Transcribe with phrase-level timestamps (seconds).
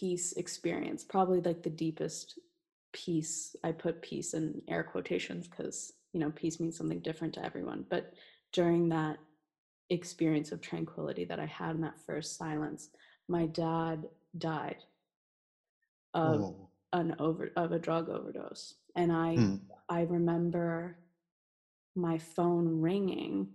[0.00, 2.38] peace experience, probably like the deepest
[2.92, 7.44] peace, I put peace in air quotations because, you know, peace means something different to
[7.44, 7.84] everyone.
[7.90, 8.14] But
[8.52, 9.18] during that
[9.90, 12.90] experience of tranquility that I had in that first silence,
[13.28, 14.06] my dad
[14.38, 14.78] died
[16.14, 16.68] of Oh.
[16.92, 19.60] an over of a drug overdose and i Mm.
[19.88, 20.96] i remember
[21.94, 23.46] my phone ringing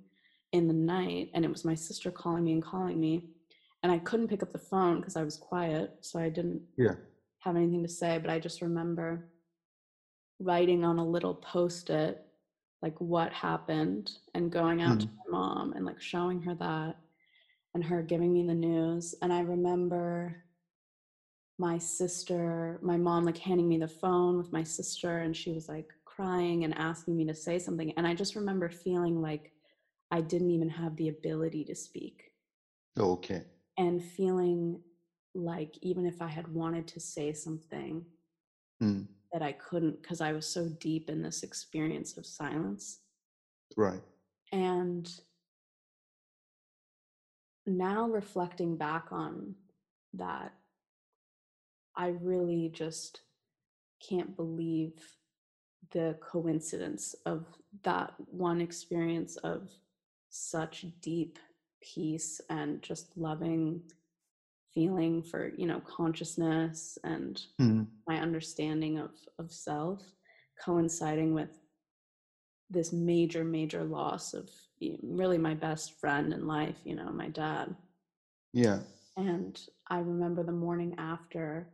[0.54, 3.35] in the night and it was my sister calling me and calling me
[3.86, 6.96] and i couldn't pick up the phone because i was quiet so i didn't Yeah.
[7.42, 9.30] have anything to say but i just remember
[10.40, 12.26] writing on a little post-it
[12.82, 15.12] like what happened and going out to Mm.
[15.18, 16.96] my mom and like showing her that
[17.76, 20.44] and her giving me the news and i remember
[21.58, 25.70] my sister, my mom, like handing me the phone with my sister, and she was
[25.70, 27.94] like crying and asking me to say something.
[27.96, 29.54] And I just remember feeling like
[30.12, 32.24] I didn't even have the ability to speak
[33.00, 33.44] Okay.
[33.78, 34.82] And feeling
[35.34, 38.06] like even if I had wanted to say something,
[38.82, 39.08] Mm.
[39.32, 43.00] that I couldn't because I was so deep in this experience of silence.
[43.78, 44.02] Right.
[44.52, 45.10] And
[47.66, 49.56] now reflecting back on
[50.14, 50.54] that,
[51.96, 53.22] I really just
[54.08, 54.94] can't believe
[55.92, 57.46] the coincidence of
[57.84, 59.70] that one experience of
[60.30, 61.40] such deep
[61.94, 63.84] peace and just loving
[64.74, 67.86] feeling for you know consciousness and Mm.
[68.08, 70.02] my understanding of of self
[70.64, 71.52] coinciding with
[72.70, 74.50] this major major loss of
[75.02, 77.76] really my best friend in life you know my dad
[78.54, 78.80] Yeah.
[79.18, 79.60] and
[79.90, 81.70] I remember the morning after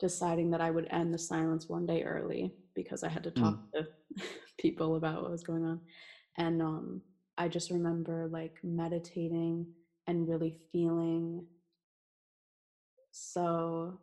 [0.00, 3.56] deciding that I would end the silence one day early because I had to talk
[3.74, 3.86] to
[4.58, 5.80] people about what was going on.
[6.38, 7.02] And um,
[7.40, 9.66] I just remember like meditating
[10.06, 11.46] and really feeling
[13.12, 13.98] so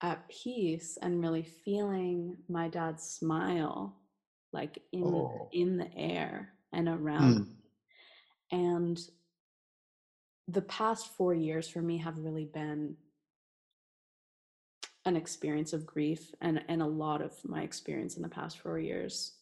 [0.00, 3.94] at peace and really feeling my dad's smile
[4.54, 5.50] like in Oh.
[5.52, 7.56] in the air and around Mm.
[8.52, 9.10] and
[10.48, 12.96] the past four years for me have really been
[15.04, 18.78] an experience of grief and and a lot of my experience in the past four
[18.78, 19.39] years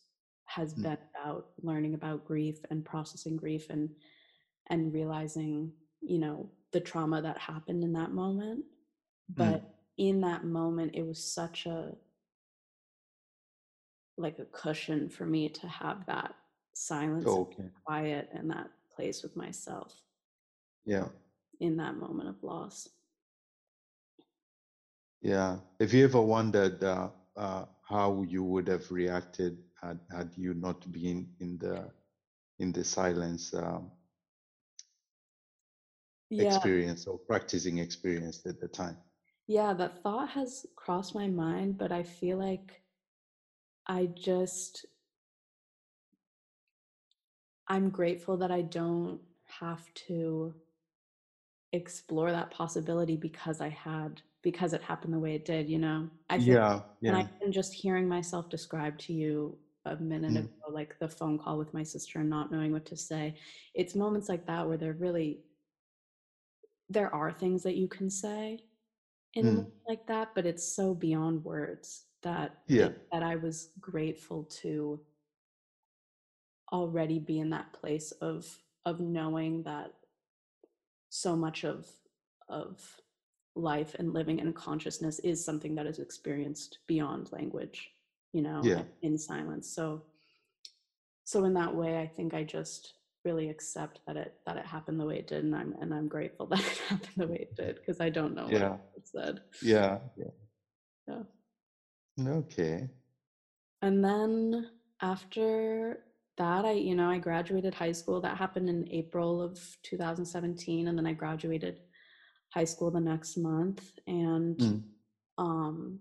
[0.48, 0.82] has Mm.
[0.82, 3.91] been about learning about grief and processing grief and
[4.70, 8.64] and realizing you know the trauma that happened in that moment
[9.37, 9.62] but Mm.
[9.98, 11.92] in that moment it was such a
[14.16, 16.34] like a cushion for me to have that
[16.75, 17.70] silence and Okay.
[17.84, 20.03] quiet and that place with myself
[20.84, 21.08] Yeah.
[21.60, 22.88] in that moment of loss
[25.20, 25.58] Yeah.
[25.81, 30.77] Have you ever wondered uh, uh, how you would have reacted had, had you not
[30.93, 31.91] been in the
[32.59, 33.93] in the silence um,
[36.31, 38.99] yeah experience or practicing experience at the time?
[39.49, 42.84] Yeah, that thought has crossed my mind, but I feel like
[43.88, 44.87] I just,
[47.69, 49.21] I'm grateful that I don't
[49.61, 50.55] have to
[51.72, 56.11] explore that possibility because I had, because it happened the way it did, you know?
[56.31, 56.81] I feel, Yeah.
[57.06, 57.28] and I Yeah.
[57.43, 60.44] can just hearing myself describe to you a minute Mm.
[60.44, 63.34] ago, like the phone call with my sister and not knowing what to say.
[63.75, 65.44] It's moments like that where there really,
[66.89, 68.65] there are things that you can say
[69.34, 69.72] in Mm.
[69.88, 72.93] like that, but it's so beyond words that Yeah.
[73.12, 75.05] that I was grateful to
[76.73, 79.94] already be in that place of of knowing that
[81.11, 81.91] so much of
[82.49, 83.00] of
[83.55, 87.91] life and living and consciousness is something that is experienced beyond language,
[88.32, 88.82] you know, Yeah.
[89.02, 89.69] in silence.
[89.75, 90.02] So
[91.25, 92.94] so in that way, I think I just
[93.25, 96.08] really accept that it that it happened the way it did, and I'm and I'm
[96.08, 98.70] grateful that it happened the way it did because I don't know what Yeah.
[98.70, 99.40] would have said.
[99.62, 99.98] Yeah.
[100.16, 100.30] Yeah.
[101.08, 101.22] Yeah.
[102.38, 102.88] Okay.
[103.82, 104.70] And then
[105.02, 106.00] after
[106.36, 108.20] that, I, you know, I graduated high school.
[108.20, 110.88] That happened in April of 2017.
[110.88, 111.80] And then I graduated
[112.52, 113.82] high school the next month.
[114.06, 114.82] And Mm.
[115.38, 116.00] um,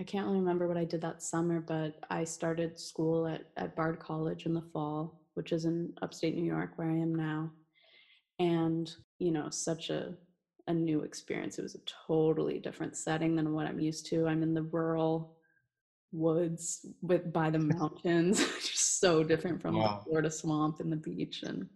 [0.00, 3.74] I can't really remember what I did that summer, but I started school at, at
[3.74, 7.50] Bard College in the fall, which is in upstate New York, where I am now.
[8.38, 10.14] And, you know, such a,
[10.68, 11.58] a new experience.
[11.58, 14.26] It was a totally different setting than what I'm used to.
[14.28, 15.34] I'm in the rural
[16.12, 21.42] woods with by the mountains just so different from the florida swamp and the beach
[21.42, 21.68] and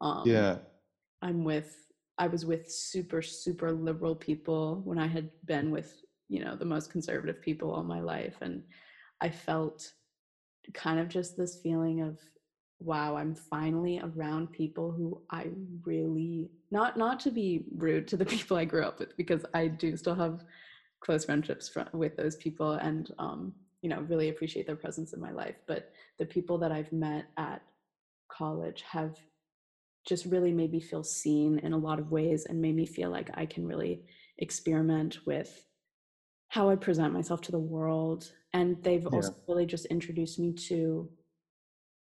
[0.00, 0.56] um Yeah.
[1.22, 1.74] i'm with
[2.18, 5.92] i was with super super liberal people when i had been with
[6.28, 8.62] you know the most conservative people all my life and
[9.20, 9.92] i felt
[10.74, 12.18] kind of just this feeling of
[12.80, 15.46] wow i'm finally around people who i
[15.84, 19.66] really not not to be rude to the people i grew up with because i
[19.66, 20.44] do still have
[21.00, 23.52] close friendships fr- with those people and um
[23.82, 27.26] you know really appreciate their presence in my life but the people that i've met
[27.38, 27.62] at
[28.28, 29.16] college have
[30.06, 33.10] just really made me feel seen in a lot of ways and made me feel
[33.10, 34.02] like i can really
[34.38, 35.66] experiment with
[36.48, 38.32] how I present myself to the world.
[38.52, 39.10] And they've Yeah.
[39.12, 41.10] also really just introduced me to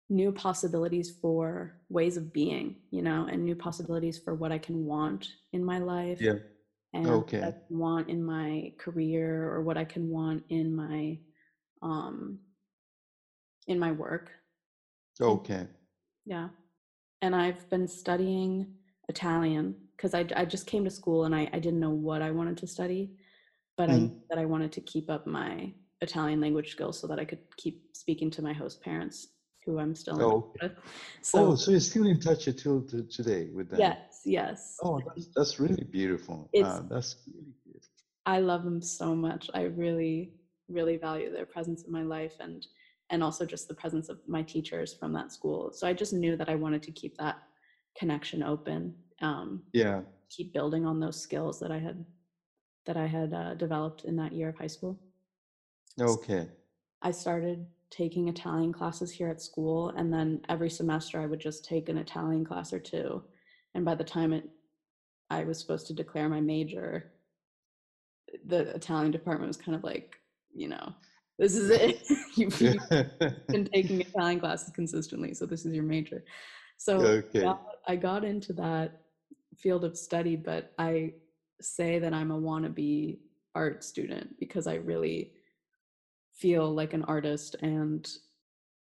[0.09, 4.85] new possibilities for ways of being, you know, and new possibilities for what I can
[4.85, 6.35] want in my life Yeah.
[6.95, 7.55] and what I Okay.
[7.69, 11.21] can want in my career or what I can want in my
[11.83, 12.41] um
[13.67, 14.33] in my work.
[15.21, 15.69] Okay.
[16.25, 16.49] yeah.
[17.23, 18.69] And I've been studying
[19.09, 22.31] Italian because I, I just came to school and I, I didn't know what I
[22.33, 23.13] wanted to study.
[23.81, 24.13] But I Mm.
[24.29, 25.73] that I wanted to keep up my
[26.03, 29.29] Italian language skills so that I could keep speaking to my host parents,
[29.65, 30.73] who I'm still in touch Oh, with.
[31.35, 33.81] Oh, So so you're still in touch until today with them?
[33.81, 33.97] yes,
[34.27, 36.51] yes, Oh, that's that's really beautiful.
[36.53, 37.89] it's Uh, that's really beautiful.
[38.27, 39.51] I love them so much.
[39.55, 40.31] I really,
[40.69, 42.67] really value their presence in my life and
[43.11, 45.71] and also just the presence of my teachers from that school.
[45.73, 47.37] So I just knew that I wanted to keep that
[47.99, 50.03] connection open, um, Yeah.
[50.31, 52.05] keep building on those skills that I had
[52.87, 54.99] that I had uh, developed in that year of high school.
[56.01, 56.49] Okay.
[57.03, 61.65] I started taking Italian classes here at school, and then every semester I would just
[61.65, 63.23] take an Italian class or two.
[63.75, 64.49] And by the time it,
[65.29, 67.13] I was supposed to declare my major,
[68.47, 70.17] the Italian department was kind of like,
[70.55, 70.95] you know,
[71.39, 72.03] this is it.
[72.37, 76.25] you've, been taking Italian classes consistently, so this is your major.
[76.77, 79.03] So I got, I got into that
[79.57, 81.13] field of study, but I
[81.61, 83.19] say that I'm a wannabe
[83.55, 85.33] art student because I really
[86.35, 88.09] feel like an artist and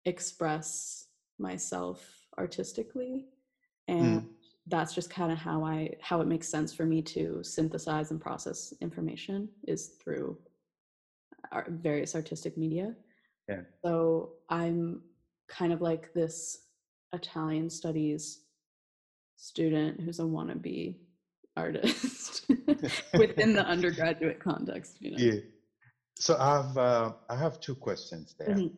[0.06, 1.07] express
[1.39, 2.04] myself
[2.38, 3.25] artistically
[3.88, 4.27] and Mm.
[4.68, 8.21] that's just kind of how i how it makes sense for me to synthesize and
[8.21, 10.38] process information is through
[11.51, 12.95] our various artistic media
[13.50, 13.62] Yeah.
[13.83, 15.01] so i'm
[15.48, 16.68] kind of like this
[17.13, 18.42] italian studies
[19.36, 20.98] student who's a wannabe
[21.55, 22.45] artist
[23.17, 25.39] within the undergraduate context you know Yeah.
[26.19, 28.55] So I have uh, I have two questions there.
[28.55, 28.71] Mhm,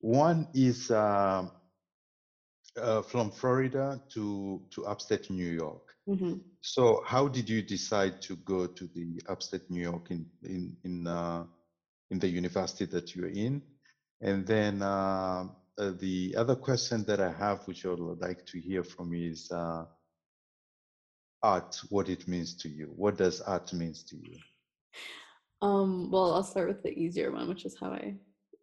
[0.00, 1.50] One is um,
[2.76, 5.94] uh, from Florida to to upstate New York.
[6.08, 6.40] mhm.
[6.60, 11.06] So how did you decide to go to the upstate New York in in in
[11.06, 11.44] uh,
[12.10, 13.62] in the university that you're in?
[14.20, 15.48] And then uh,
[15.78, 19.30] uh, the other question that I have, which I would like to hear from you,
[19.30, 19.84] is uh,
[21.42, 21.80] art.
[21.90, 22.92] What it means to you?
[22.96, 24.38] What does art means to you?
[25.60, 28.16] Um, well, I'll start with the easier one, which is how I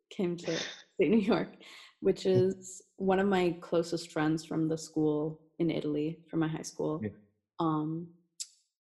[0.09, 0.45] came to
[0.95, 1.55] state New York,
[2.01, 6.61] which is one of my closest friends from the school in Italy, from my high
[6.63, 7.01] school.
[7.01, 7.09] Yeah.
[7.59, 8.09] Um,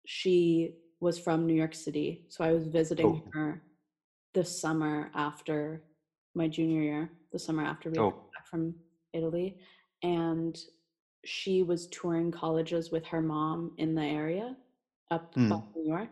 [0.05, 3.31] she was from New York City, so I was visiting Okay.
[3.33, 3.63] her
[4.33, 5.83] the summer after
[6.35, 8.75] my junior year, the summer after we Oh, back from
[9.13, 9.57] Italy,
[10.03, 10.55] and
[11.25, 14.55] she was touring colleges with her mom in the area
[15.11, 16.09] up by mm, New York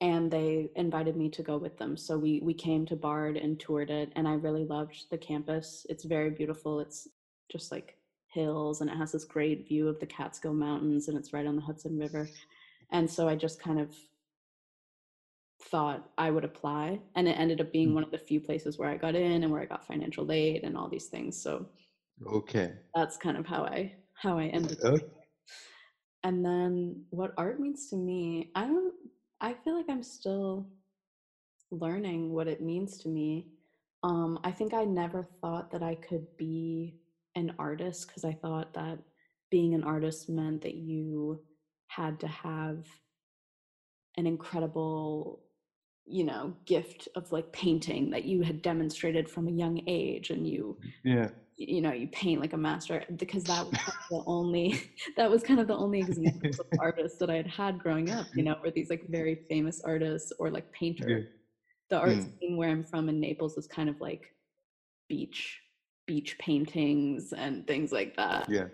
[0.00, 1.96] and they invited me to go with them.
[1.96, 5.86] So we we came to Bard and toured it, and I really loved the campus.
[5.88, 6.80] It's very beautiful.
[6.80, 7.08] It's
[7.50, 7.96] just like
[8.28, 11.56] hills, and it has this great view of the Catskill Mountains, and it's right on
[11.56, 12.28] the Hudson River.
[12.90, 13.94] And so I just kind of
[15.64, 18.78] thought I would apply, and it ended up being mm, one of the few places
[18.78, 21.36] where I got in and where I got financial aid and all these things.
[21.40, 21.66] So
[22.24, 22.74] okay.
[22.94, 25.00] that's kind of how I how I ended up.
[26.24, 28.94] And then what art means to me, I don't
[29.40, 30.68] I feel like I'm still
[31.70, 33.46] learning what it means to me.
[34.02, 36.96] Um I think I never thought that I could be
[37.36, 38.98] an artist because I thought that
[39.50, 41.40] being an artist meant that you
[41.88, 42.84] had to have
[44.16, 45.40] an incredible
[46.06, 50.46] you know gift of like painting that you had demonstrated from a young age and
[50.48, 51.28] you Yeah.
[51.58, 54.80] You know you paint like a master because that was kind of the only
[55.16, 58.28] that was kind of the only examples of artists that i had had growing up
[58.34, 61.18] you know were these like very famous artists or like painters Yeah.
[61.90, 64.22] the art Mm, scene where i'm from in naples is kind of like
[65.08, 65.60] beach
[66.06, 68.68] beach paintings and things like that yeah.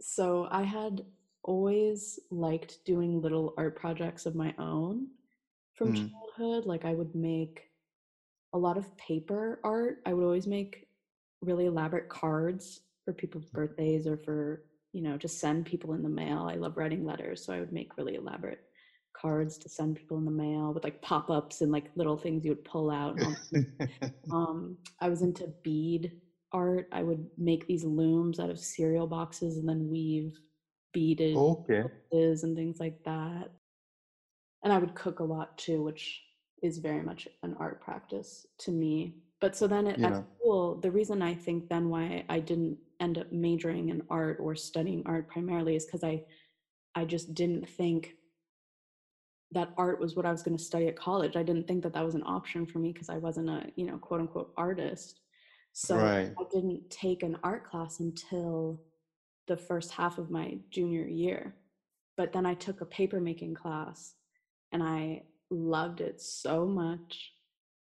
[0.00, 1.02] so i had
[1.44, 5.08] always liked doing little art projects of my own
[5.74, 7.62] from Mm, childhood like i would make
[8.54, 9.98] a lot of paper art.
[10.06, 10.86] I would always make
[11.42, 16.08] really elaborate cards for people's birthdays or for, you know, just send people in the
[16.08, 16.48] mail.
[16.50, 18.60] I love writing letters, so I would make really elaborate
[19.14, 22.50] cards to send people in the mail with like pop-ups and like little things you
[22.52, 23.14] would pull out.
[23.16, 23.66] and all these-
[24.32, 26.12] um, I was into bead
[26.52, 26.88] art.
[26.92, 30.38] I would make these looms out of cereal boxes and then weave
[30.92, 31.82] beaded okay.
[31.82, 33.50] boxes and things like that.
[34.62, 36.22] And I would cook a lot too, which
[36.62, 39.16] is very much an art practice to me.
[39.42, 40.06] But so then at, Yeah.
[40.18, 44.38] at school, the reason I think then why I didn't end up majoring in art
[44.40, 46.22] or studying art primarily is because I
[46.94, 48.14] I just didn't think
[49.50, 51.36] that art was what I was going to study at college.
[51.36, 53.84] I didn't think that that was an option for me because I wasn't a, you
[53.86, 55.20] know, quote unquote artist.
[55.72, 56.32] So Right.
[56.38, 58.80] I didn't take an art class until
[59.48, 61.56] the first half of my junior year.
[62.16, 64.14] But then I took a paper making class
[64.70, 67.32] and I loved it so much.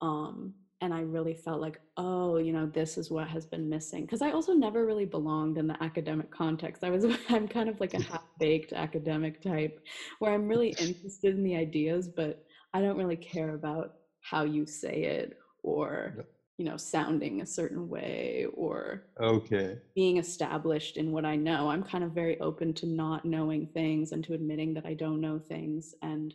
[0.01, 4.03] Um, and I really felt like, oh, you know, this is what has been missing.
[4.03, 6.83] Because I also never really belonged in the academic context.
[6.83, 9.79] I was, I'm kind of like a half baked academic type
[10.19, 12.37] where I'm really interested in the ideas, but
[12.73, 13.91] I don't really care about
[14.21, 16.17] how you say it or,
[16.57, 19.81] you know, sounding a certain way or Okay.
[19.95, 21.69] being established in what I know.
[21.69, 25.21] I'm kind of very open to not knowing things and to admitting that I don't
[25.21, 26.33] know things and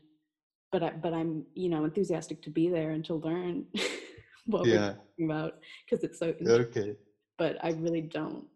[0.72, 3.66] but I, but I'm, you know, enthusiastic to be there and to learn
[4.46, 4.92] what we're Yeah.
[4.92, 6.34] talking about because it's so.
[6.46, 6.96] Okay.
[7.38, 8.46] But I really don't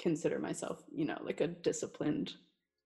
[0.00, 2.32] consider myself, you know, like a disciplined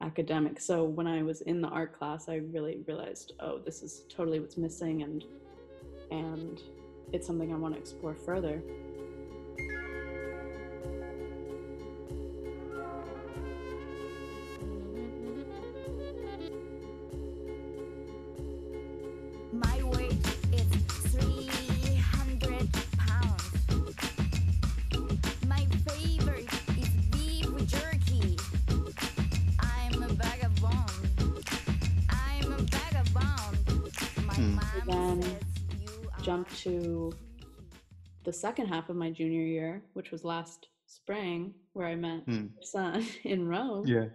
[0.02, 0.60] academic.
[0.60, 4.40] So when I was in the art class, I really realized, oh, this is totally
[4.40, 5.25] what's missing and
[6.10, 6.60] and
[7.12, 8.62] it's something I want to explore further.
[38.66, 43.04] Second half of my junior year, which was last spring, where I met your son
[43.25, 43.87] in Rome.
[43.87, 44.06] Yeah.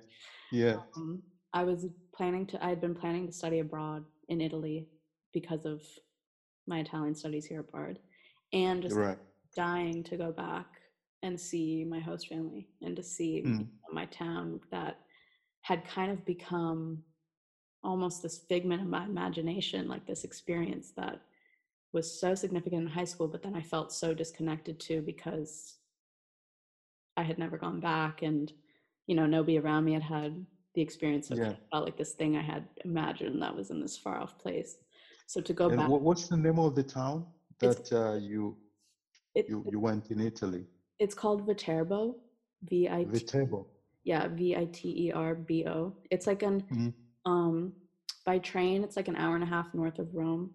[0.51, 0.77] Yeah.
[0.97, 4.87] Um, I was planning to, I had been planning to study abroad in Italy
[5.33, 5.81] because of
[6.67, 7.99] my Italian studies here at Bard,
[8.53, 9.17] and just Right.
[9.55, 10.67] dying to go back
[11.23, 13.67] and see my host family and to see Mm.
[13.91, 14.95] my town that
[15.61, 16.99] had kind of become
[17.83, 21.19] almost this figment of my imagination, like this experience that
[21.93, 25.75] was so significant in high school, but then I felt so disconnected too because
[27.17, 28.51] I had never gone back and,
[29.07, 30.45] you know, nobody around me had had
[30.75, 31.53] the experience of Yeah.
[31.69, 34.77] felt like this thing I had imagined that was in this far off place.
[35.27, 37.25] So to go And back, what's the name of the town
[37.59, 38.57] that uh, you
[39.35, 40.65] it, you you went in Italy?
[40.99, 42.15] it's called Viterbo,
[42.63, 43.67] V I T Viterbo.
[44.03, 46.93] yeah v i t e r b o it's like an Mhm.
[47.25, 47.73] um
[48.25, 50.51] by train it's like an hour and a half north of rome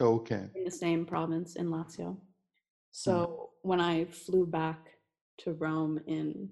[0.00, 0.44] Okay.
[0.54, 2.18] in the same province in lazio hmm.
[2.92, 4.86] so when i flew back
[5.38, 6.48] to rome in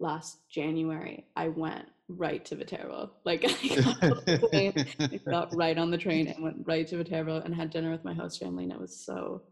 [0.00, 5.90] last january i went right to viterbo like i got, plane, I got right on
[5.90, 8.72] the train and went right to viterbo and had dinner with my host family and
[8.72, 9.42] it was so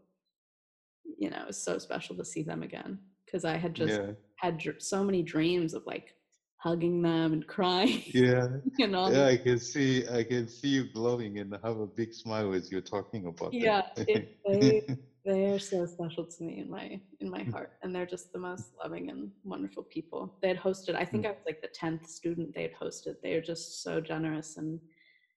[1.17, 4.11] you know it was so special to see them again because i had just yeah.
[4.37, 6.13] had dr- so many dreams of like
[6.57, 8.47] hugging them and crying Yeah.
[8.79, 9.27] and all Yeah.
[9.27, 10.03] I can see.
[10.07, 13.61] I can see you glowing and have a big smile as you're talking about them.
[13.61, 14.81] Yeah, it- they-
[15.25, 18.71] they're so special to me in my in my heart and they're just the most
[18.81, 21.27] loving and wonderful people they had hosted i think Mm.
[21.27, 24.79] i was like the 10th student they had hosted they are just so generous and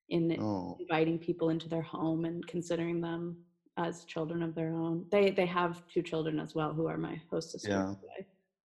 [0.09, 0.77] in oh.
[0.79, 3.37] inviting people into their home and considering them
[3.77, 7.21] as children of their own they they have two children as well who are my
[7.31, 7.91] hostess Yeah.
[8.19, 8.23] I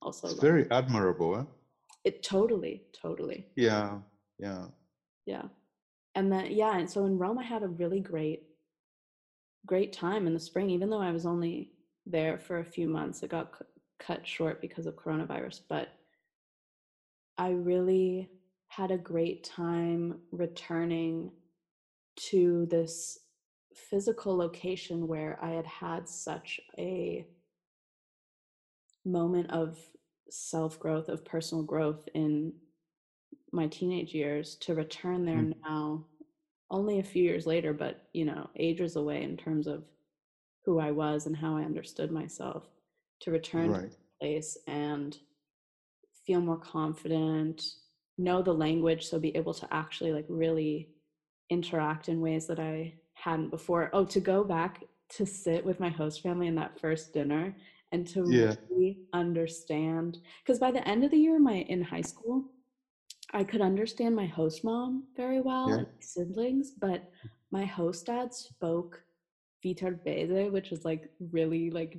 [0.02, 1.36] also It's very admirable.
[1.36, 1.46] Huh?
[2.08, 4.00] It totally totally Yeah.
[4.40, 4.66] Yeah.
[5.26, 5.48] yeah
[6.16, 8.44] and then yeah and so in rome i had a really great
[9.66, 11.74] great time in the spring even though i was only
[12.06, 13.66] there for a few months it got cu-
[14.00, 15.90] cut short because of coronavirus but
[17.38, 18.30] i really
[18.70, 21.30] had a great time returning
[22.16, 23.20] to this
[23.76, 27.26] physical location where i had had such a
[29.06, 29.78] moment of
[30.30, 32.54] self growth of personal growth in
[33.52, 35.54] my teenage years to return there Mm.
[35.66, 36.06] now
[36.70, 39.84] only a few years later but you know ages away in terms of
[40.66, 42.68] who i was and how i understood myself
[43.22, 43.92] to return to Right.
[43.92, 45.18] the place and
[46.26, 47.64] feel more confident
[48.18, 50.90] know the language so be able to actually like really
[51.50, 55.90] interact in ways that i hadn't before oh to go back to sit with my
[55.90, 57.56] host family in that first dinner
[57.92, 58.54] and to Yeah.
[58.70, 62.44] really understand because by the end of the year my in high school
[63.34, 65.74] I could understand my host mom very well Yeah.
[65.74, 67.30] and my siblings, but mm.
[67.52, 69.02] my host dad spoke
[69.66, 71.98] Viterbese, which is like really like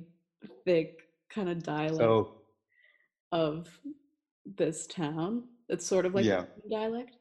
[0.65, 0.89] thick
[1.29, 2.27] kind of dialect Oh,
[3.31, 3.67] of
[4.57, 5.43] this town.
[5.69, 6.41] It's sort of like Yeah.
[6.65, 7.15] a dialect.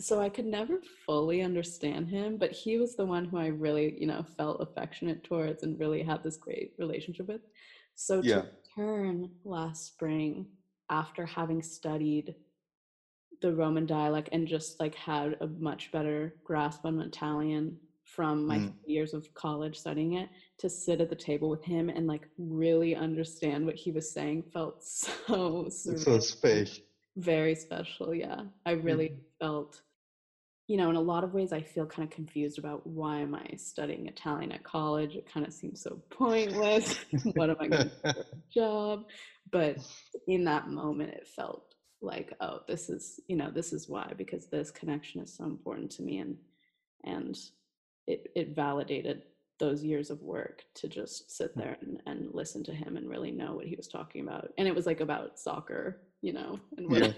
[0.00, 3.94] So I could never fully understand him, but he was the one who I really,
[3.98, 7.40] you know, felt affectionate towards and really had this great relationship with.
[7.94, 8.42] So to Yeah.
[8.76, 10.48] return last spring
[10.90, 12.36] after having studied
[13.40, 18.58] the Roman dialect and just like had a much better grasp on Italian from my
[18.58, 18.72] Mm.
[18.84, 22.94] years of college studying it to sit at the table with him and like really
[22.94, 26.82] understand what he was saying felt so so special.
[27.16, 29.22] very special yeah i really Mhm.
[29.40, 29.82] felt
[30.72, 33.34] you know in a lot of ways i feel kind of confused about why am
[33.34, 35.16] i studying italian at college?
[35.16, 36.96] It kind of seems so pointless.
[37.34, 39.04] What am i going to do for a job?
[39.50, 39.76] But
[40.26, 44.46] in that moment it felt like oh this is you know this is why because
[44.46, 46.38] this connection is so important to me and
[47.04, 47.38] and
[48.06, 49.24] it it validated
[49.58, 51.60] those years of work to just sit hmm.
[51.60, 54.48] there and, and listen to him and really know what he was talking about.
[54.56, 57.14] And it was like about soccer you know and what,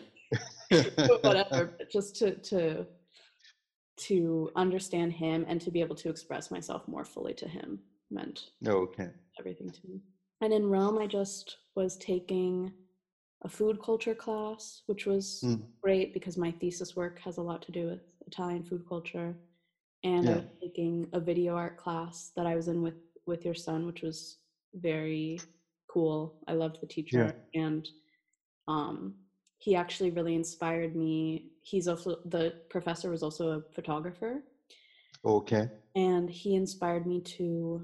[0.70, 0.82] Yeah.
[1.22, 2.86] whatever but just to to
[3.96, 8.50] to understand him and to be able to express myself more fully to him meant
[8.66, 9.14] okay.
[9.38, 10.02] everything to me.
[10.40, 12.72] And in rome i just was taking
[13.44, 15.64] a food culture class which was Mm.
[15.82, 19.38] great because my thesis work has a lot to do with italian food culture.
[20.04, 22.96] And i was taking a video art class that i was in with
[23.26, 24.38] with your son which was
[24.74, 25.46] very
[25.90, 26.34] cool.
[26.48, 27.88] I loved the teacher and
[28.68, 29.16] um
[29.58, 34.42] he actually really inspired me he's also the professor was also a photographer
[35.24, 35.68] Okay.
[35.94, 37.82] and he inspired me to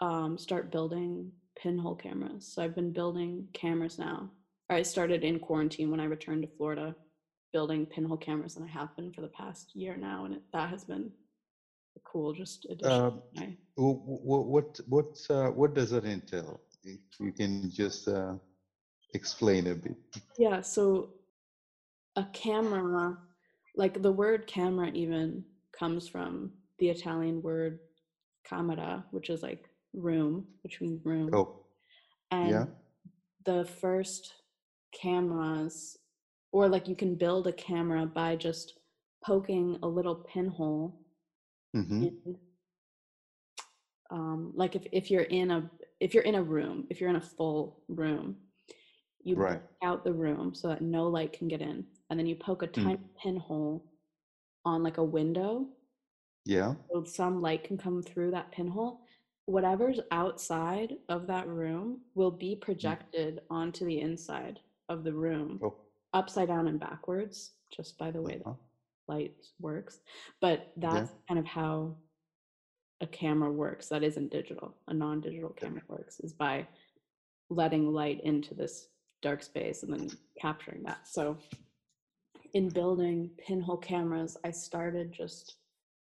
[0.00, 2.46] um, start building pinhole cameras.
[2.46, 4.30] So I've been building cameras now.
[4.68, 6.96] I started in quarantine when I returned to Florida,
[7.52, 10.68] building pinhole cameras, and I have been for the past year now, and it, that
[10.70, 11.12] has been
[11.96, 12.90] a cool just addition.
[12.90, 16.60] Um, to my- wh- wh- what what uh, what does it entail?
[16.82, 18.34] If you can just uh,
[19.14, 19.96] explain a bit.
[20.38, 21.10] Yeah, so
[22.16, 23.16] a camera,
[23.76, 25.44] like the word camera even
[25.78, 27.78] comes from the Italian word
[28.44, 31.30] camera, which is like room, which means room.
[31.34, 31.64] Oh,
[32.30, 32.66] and yeah.
[33.46, 34.34] the first
[34.92, 35.98] cameras
[36.52, 38.74] or like you can build a camera by just
[39.24, 40.94] poking a little pinhole
[41.74, 42.36] hmm in
[44.10, 47.16] um like if, if you're in a if you're in a room if you're in
[47.16, 48.36] a full room
[49.24, 49.62] you Right.
[49.82, 52.68] out the room so that no light can get in and then you poke a
[52.68, 52.84] Mm.
[52.84, 53.84] tiny pinhole
[54.64, 55.66] on like a window
[56.44, 56.74] Yeah.
[56.92, 59.00] so some light can come through that pinhole
[59.46, 65.74] whatever's outside of that room will be projected onto the inside of the room Oh.
[66.12, 68.56] upside down and backwards just by the way that uh-huh.
[69.08, 70.00] light works
[70.40, 71.96] but that's kind of how
[73.00, 76.66] a camera works that isn't digital a non-digital camera works is by
[77.50, 78.88] letting light into this
[79.24, 80.08] dark space and then
[80.40, 81.36] capturing that so
[82.52, 85.56] in building pinhole cameras i started just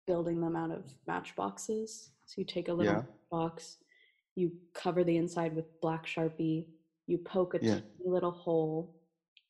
[0.06, 3.01] building them out of matchboxes so you take a little Yeah.
[3.32, 3.77] box
[4.36, 6.67] you cover the inside with black sharpie
[7.08, 7.73] you poke a Yeah.
[7.73, 8.93] tiny little hole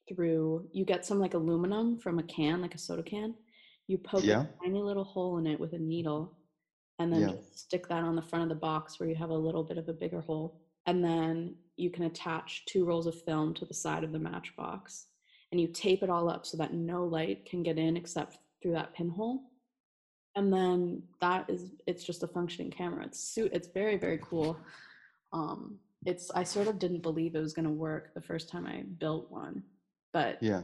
[0.07, 3.35] through you get some like aluminum from a can like a soda can
[3.87, 4.43] you poke Yeah.
[4.43, 6.33] a tiny little hole in it with a needle
[6.99, 9.63] and then stick that on the front of the box where you have a little
[9.63, 10.55] bit of a bigger hole
[10.87, 15.07] and then you can attach two rolls of film to the side of the matchbox
[15.51, 18.73] and you tape it all up so that no light can get in except through
[18.73, 19.43] that pinhole
[20.35, 24.57] and then that is it's just a functioning camera it's suit it's very very cool
[25.33, 28.65] um it's i sort of didn't believe it was going to work the first time
[28.65, 29.61] i built one
[30.13, 30.61] but Yeah.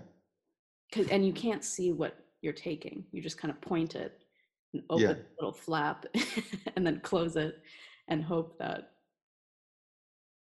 [0.93, 4.19] cause, and you can't see what you're taking you just kind of point it
[4.73, 5.13] and open Yeah.
[5.13, 6.06] the little flap
[6.76, 7.62] and then close it
[8.08, 8.92] and hope that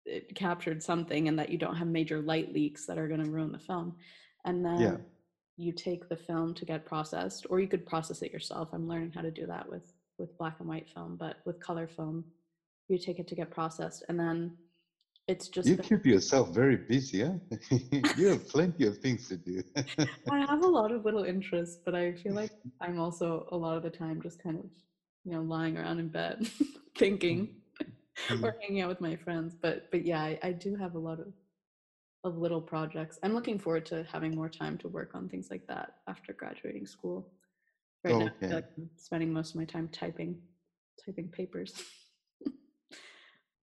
[0.06, 3.30] it captured something and that you don't have major light leaks that are going to
[3.30, 3.96] ruin the film
[4.46, 4.98] and then Yeah.
[5.58, 9.12] you take the film to get processed or you could process it yourself i'm learning
[9.14, 9.84] how to do that with
[10.18, 12.26] with black and white film but with color film
[12.90, 14.54] you take it to get processed and then
[15.28, 17.38] it's just You the- keep yourself very busy, huh?
[18.16, 19.62] you have plenty of things to do.
[20.30, 23.78] I have a lot of little interests, but I feel like I'm also a lot
[23.78, 24.66] of the time just kind of,
[25.24, 26.48] you know, lying around in bed
[26.98, 27.50] thinking
[28.42, 29.56] or hanging out with my friends.
[29.62, 31.34] But but yeah, I, I do have a lot of
[32.24, 33.18] of little projects.
[33.24, 36.86] I'm looking forward to having more time to work on things like that after graduating
[36.88, 37.28] school.
[38.04, 40.40] Right now, I like I'm spending most of my time typing
[41.06, 41.74] typing papers.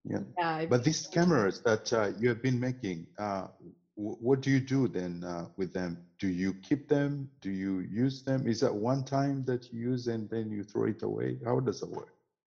[0.05, 0.21] Yeah.
[0.39, 3.47] Yeah, But these cameras that uh, you have been making, uh,
[3.95, 6.01] wh- what do you do then uh, with them?
[6.19, 7.29] Do you keep them?
[7.41, 8.47] Do you use them?
[8.47, 11.39] Is that one time that you use and then you throw it away?
[11.45, 12.09] How does it work?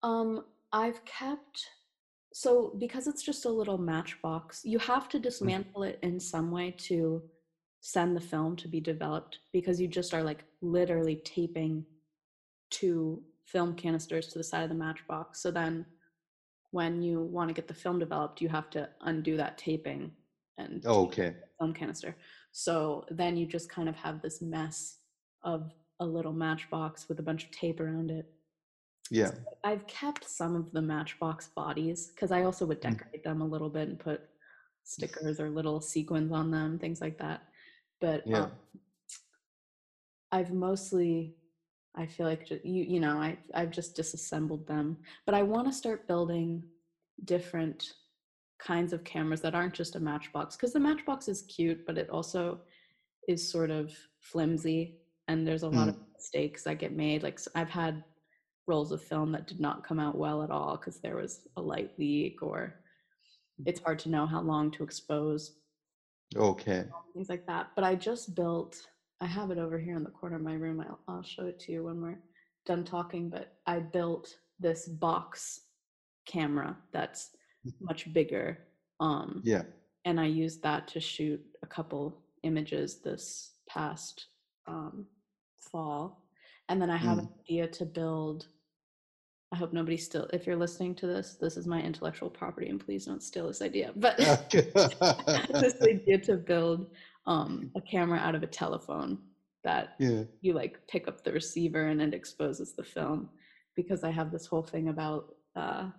[0.02, 1.70] Um, I've kept
[2.32, 5.24] so because it's just a little matchbox, you have to mm-hmm.
[5.24, 7.22] dismantle it in some way to
[7.80, 11.84] send the film to be developed because you just are like literally taping
[12.70, 15.42] two film canisters to the side of the matchbox.
[15.42, 15.86] So then
[16.70, 20.12] when you want to get the film developed, you have to undo that taping
[20.58, 21.34] and Oh, okay.
[21.58, 22.16] film canister.
[22.52, 24.98] So then you just kind of have this mess
[25.42, 28.26] of a little matchbox with a bunch of tape around it.
[29.10, 29.32] Yeah.
[29.64, 33.00] I've kept some of the Matchbox bodies because I also would Mm.
[33.00, 34.22] decorate them a little bit and put
[34.84, 37.42] stickers or little sequins on them, things like that.
[38.00, 38.44] But Yeah.
[38.44, 38.46] um,
[40.32, 41.34] I've mostly,
[41.94, 44.98] I feel like ju- you you know I I've just disassembled them.
[45.26, 46.64] But I want to start building
[47.24, 47.94] different
[48.60, 52.10] kinds of cameras that aren't just a Matchbox because the Matchbox is cute, but it
[52.10, 52.60] also
[53.28, 54.94] is sort of flimsy
[55.28, 57.22] and there's a lot of mistakes that get made.
[57.24, 58.04] Like I've had
[58.70, 61.60] rolls of film that did not come out well at all because there was a
[61.62, 62.76] light leak or
[63.66, 65.52] it's hard to know how long to expose
[66.36, 66.84] Okay.
[67.14, 68.76] things like that but i just built
[69.20, 71.58] i have it over here in the corner of my room i'll, I'll show it
[71.60, 72.20] to you when we're
[72.66, 74.28] done talking but i built
[74.58, 75.60] this box
[76.26, 77.30] camera that's
[77.80, 78.58] much bigger
[79.00, 79.62] um Yeah.
[80.04, 84.26] and I used that to shoot a couple images this past
[84.66, 85.06] um,
[85.60, 86.18] fall.
[86.68, 88.46] And then I have an idea to build.
[89.52, 92.78] I hope nobody still, if you're listening to this, this is my intellectual property, and
[92.78, 93.92] please don't steal this idea.
[93.96, 94.16] But
[94.50, 96.86] this idea to build
[97.26, 99.18] um, a camera out of a telephone
[99.64, 100.22] that yeah.
[100.40, 103.28] you like pick up the receiver and it exposes the film
[103.76, 105.90] because I have this whole thing about uh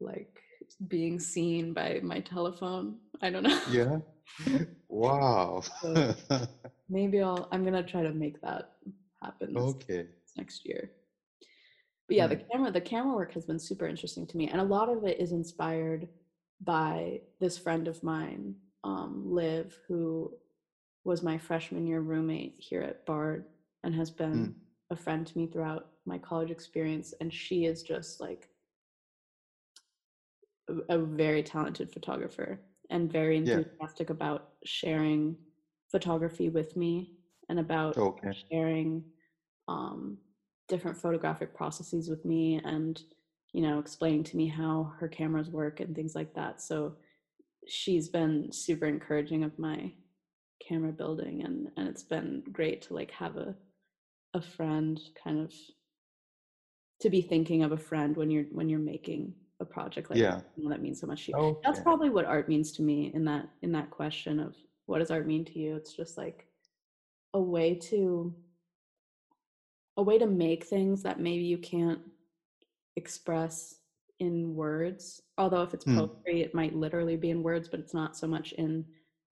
[0.00, 0.40] like
[0.88, 2.96] being seen by my telephone.
[3.22, 3.60] I don't know.
[3.70, 3.98] Yeah.
[4.88, 5.62] Wow.
[5.80, 6.14] So-
[6.88, 8.72] Maybe I'll I'm gonna try to make that
[9.22, 10.06] happen okay.
[10.36, 10.90] next year.
[12.08, 12.44] But yeah, the Hmm.
[12.52, 14.48] camera the camera work has been super interesting to me.
[14.48, 16.08] And a lot of it is inspired
[16.60, 20.30] by this friend of mine, um, Liv, who
[21.04, 23.46] was my freshman year roommate here at Bard
[23.84, 24.54] and has been
[24.90, 27.14] a friend to me throughout my college experience.
[27.20, 28.48] And she is just like
[30.68, 33.60] a, a very talented photographer and very Yeah.
[33.60, 35.36] enthusiastic about sharing
[35.90, 37.12] photography with me
[37.48, 38.34] and about Okay.
[38.50, 39.04] sharing
[39.68, 40.18] um,
[40.68, 43.02] different photographic processes with me and
[43.52, 46.96] you know explaining to me how her cameras work and things like that so
[47.68, 49.92] she's been super encouraging of my
[50.60, 53.56] camera building and and it's been great to like have a
[54.34, 55.52] a friend kind of
[57.00, 60.40] to be thinking of a friend when you're when you're making a project like Yeah.
[60.56, 61.54] that, that means so much to you Okay.
[61.62, 65.10] that's probably what art means to me in that in that question of what does
[65.10, 66.46] art mean to you it's just like
[67.34, 68.34] a way to
[69.96, 72.00] a way to make things that maybe you can't
[72.96, 73.80] express
[74.20, 75.96] in words although if it's Hmm.
[75.96, 78.86] poetry it might literally be in words but it's not so much in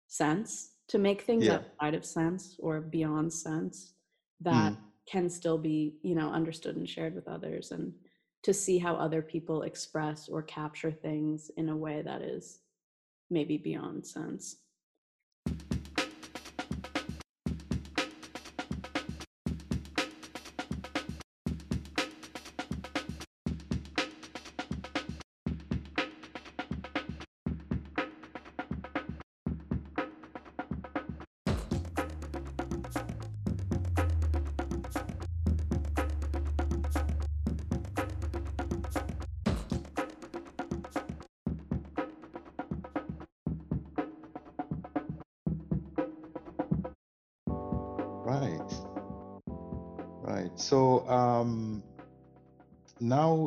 [0.07, 1.57] sense to make things Yeah.
[1.79, 3.93] outside of sense or beyond sense
[4.39, 4.91] that Mm.
[5.07, 7.93] can still be you know understood and shared with others and
[8.43, 12.61] to see how other people express or capture things in a way that is
[13.29, 14.57] maybe beyond sense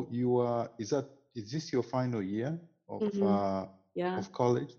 [0.09, 3.21] you are is that is this your final year of Mhm.
[3.21, 3.65] uh
[3.95, 4.75] yeah of college?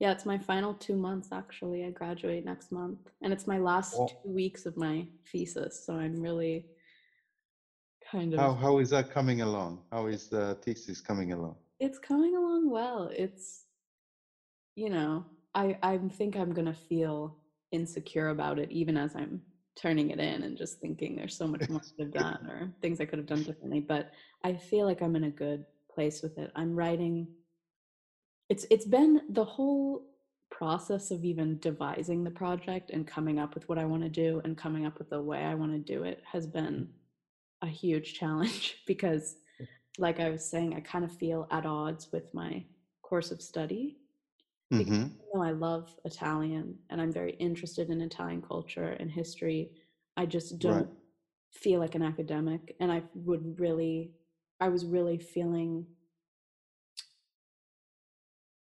[0.00, 4.00] yeah it's my final two months actually i graduate next month and it's my last
[4.00, 4.06] Oh.
[4.06, 6.64] two weeks of my thesis so i'm really
[8.12, 9.82] kind of How how is that coming along?
[9.90, 11.56] How is the thesis coming along?
[11.80, 13.66] it's coming along well it's
[14.76, 17.36] you know i i think i'm gonna feel
[17.72, 19.42] insecure about it even as i'm
[19.76, 22.72] turning it in and just thinking there's so much more I could have done or
[22.80, 24.12] things i could have done differently but
[24.42, 26.50] i feel like i'm in a good place with it.
[26.54, 27.28] I'm writing
[28.48, 30.06] it's it's been the whole
[30.50, 34.40] process of even devising the project and coming up with what i want to do
[34.44, 36.52] and coming up with the way i want to do it has hmm.
[36.52, 36.88] been
[37.62, 39.36] a huge challenge because
[39.98, 42.64] like I was saying, I kind of feel at odds with my
[43.02, 43.98] course of study.
[44.76, 49.10] Because hmm even though I love Italian and I'm very interested in Italian culture and
[49.10, 49.70] history,
[50.16, 50.90] I just don't Right.
[51.52, 52.74] feel like an academic.
[52.80, 54.12] And I would really,
[54.60, 55.88] I was really feeling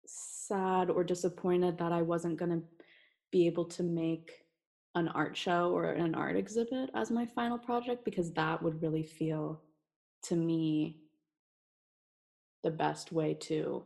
[0.06, 2.64] sad or disappointed that I wasn't going to
[3.30, 4.44] be able to make
[4.94, 9.02] an art show or an art exhibit as my final project because that would really
[9.02, 9.60] feel
[10.24, 10.98] to me
[12.62, 13.84] the best way to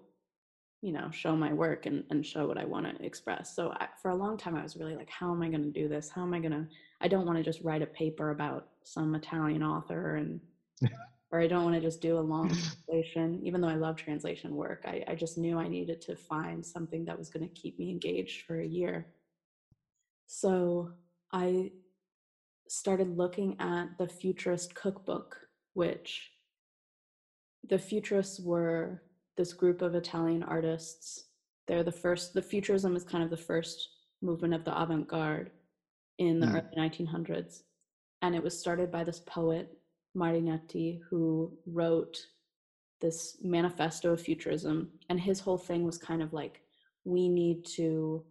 [0.83, 3.55] you know show my work and, and show what i want to express.
[3.57, 5.71] So I, for a long time i was really like how am i going to
[5.71, 6.11] do this?
[6.11, 6.67] How am i going to
[7.01, 10.41] i don't want to just write a paper about some italian author and
[11.31, 13.41] or i don't want to just do a long translation.
[13.45, 17.05] Even though i love translation work I, I just knew i needed to find something
[17.07, 19.07] that was going to keep me engaged for a year.
[20.27, 20.91] So
[21.33, 21.71] i
[22.69, 25.37] started looking at the futurist cookbook
[25.75, 26.33] which
[27.69, 29.03] the futurists were
[29.37, 31.25] this group of Italian artists.
[31.67, 33.89] They're the first, the futurism is kind of the first
[34.21, 35.51] movement of the avant garde
[36.19, 36.55] in the Mm.
[36.57, 37.63] early 1900s.
[38.21, 39.79] And it was started by this poet,
[40.17, 42.27] Marinetti, who wrote
[43.01, 44.93] this manifesto of futurism.
[45.09, 46.63] And his whole thing was kind of like,
[47.05, 48.25] we need to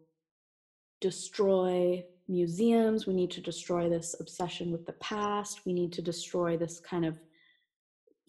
[1.01, 6.55] destroy museums, we need to destroy this obsession with the past, we need to destroy
[6.55, 7.19] this kind of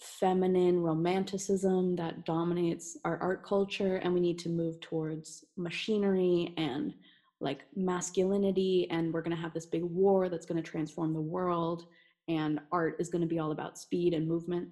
[0.03, 6.95] feminine romanticism that dominates our art culture and we need to move towards machinery and
[7.41, 11.21] like masculinity and we're going to have this big war that's going to transform the
[11.21, 11.85] world
[12.29, 14.69] and art is going to be all about speed and movement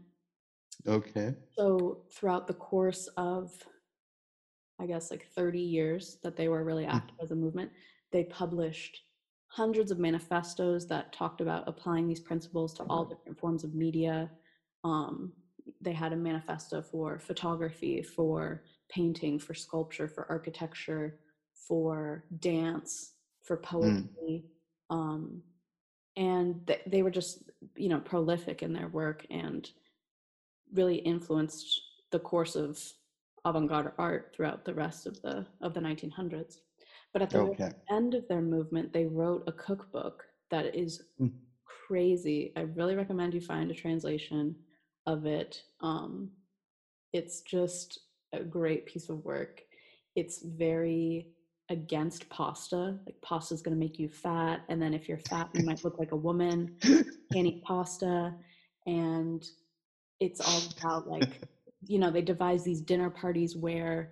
[0.87, 1.35] Okay.
[1.57, 3.51] so throughout the course of
[4.81, 6.95] i guess like 30 years that they were really Mm.
[6.95, 7.71] active as a movement
[8.11, 9.03] they published
[9.49, 14.31] hundreds of manifestos that talked about applying these principles to all different forms of media
[14.85, 15.33] um,
[15.81, 21.21] they had a manifesto for photography for painting for sculpture for architecture
[21.55, 24.45] for dance for poetry
[24.91, 25.43] um,
[26.17, 29.71] and th- they were just you know prolific in their work and
[30.73, 32.81] really influenced the course of
[33.45, 36.59] avant-garde art throughout the rest of the of the 1900s
[37.13, 37.71] but at the Okay.
[37.91, 41.31] end of their movement they wrote a cookbook that is Mm.
[41.65, 44.55] crazy i really recommend you find a translation
[45.07, 46.31] of it um
[47.13, 47.99] it's just
[48.33, 49.63] a great piece of work
[50.17, 51.27] it's very
[51.71, 55.63] against pasta like pasta's going to make you fat and then if you're fat you
[55.65, 56.69] might look like a woman
[57.33, 58.35] can't eat pasta
[58.87, 59.45] and
[60.21, 61.41] it's all about like
[61.87, 64.11] you know they devise these dinner parties where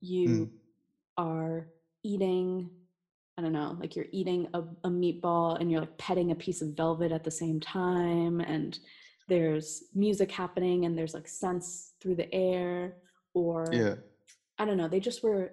[0.00, 0.50] you Mm.
[1.16, 1.68] are
[2.04, 2.70] eating
[3.38, 6.60] i don't know like you're eating a, a meatball and you're like petting a piece
[6.62, 8.78] of velvet at the same time and
[9.30, 12.96] there's music happening and there's like scents through the air
[13.34, 13.96] or Yeah.
[14.58, 14.88] I don't know.
[14.88, 15.52] They just were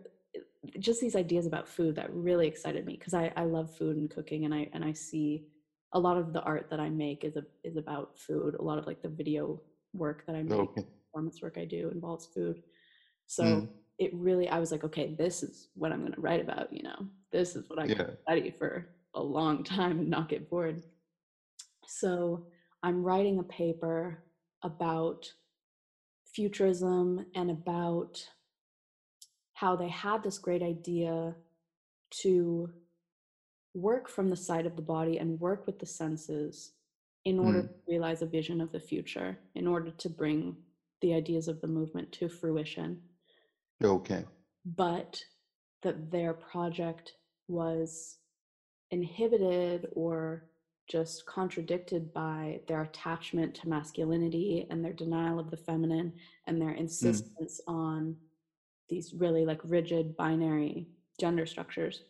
[0.79, 4.09] just these ideas about food that really excited me because I, I love food and
[4.09, 5.43] cooking and I and I see
[5.93, 8.55] a lot of the art that I make is a is about food.
[8.59, 9.61] A lot of like the video
[9.93, 10.83] work that I make, Okay.
[11.13, 12.59] performance work I do involves food.
[13.27, 13.69] So Mm.
[13.99, 17.09] it really I was like, okay, this is what I'm gonna write about, you know.
[17.31, 18.15] This is what I can Yeah.
[18.27, 20.81] study for a long time and not get bored.
[21.87, 22.43] So
[22.83, 24.23] I'm writing a paper
[24.63, 25.31] about
[26.33, 28.27] futurism and about
[29.53, 31.35] how they had this great idea
[32.21, 32.69] to
[33.73, 36.73] work from the side of the body and work with the senses
[37.25, 37.67] in order Mm.
[37.67, 40.63] to realize a vision of the future, in order to bring
[41.01, 43.01] the ideas of the movement to fruition.
[43.83, 44.25] Okay.
[44.65, 45.21] But
[45.81, 48.17] that their project was
[48.91, 50.49] inhibited or
[50.87, 56.13] just contradicted by their attachment to masculinity and their denial of the feminine
[56.47, 58.15] and their insistence on
[58.89, 60.87] these really like rigid binary
[61.19, 62.03] gender structures.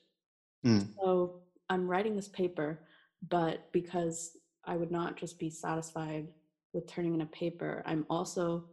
[0.65, 0.89] Mm.
[1.01, 2.81] So I'm writing this paper,
[3.29, 6.27] but because I would not just be satisfied
[6.73, 8.65] with turning in a paper, I'm also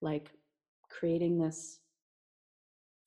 [0.00, 0.30] like
[0.90, 1.78] creating this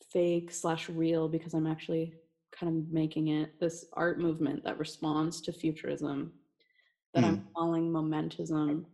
[0.09, 2.13] fake slash real because I'm actually
[2.57, 6.31] kind of making it this art movement that responds to futurism
[7.15, 7.53] that I'm mm.
[7.55, 8.85] calling momentism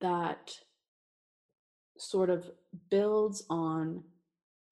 [0.00, 0.52] that
[1.98, 2.50] sort of
[2.90, 4.02] builds on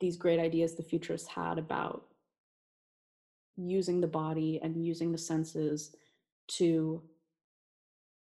[0.01, 2.05] these great ideas the futurists had about
[3.57, 5.95] using the body and using the senses
[6.49, 7.01] to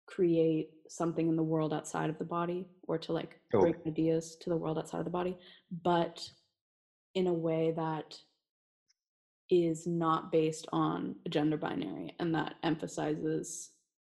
[0.06, 3.60] create something in the world outside of the body or to like oh.
[3.60, 5.38] bring ideas to the world outside of the body
[5.82, 6.28] but
[7.14, 8.18] in a way that
[9.48, 13.70] is not based on a gender binary and that emphasizes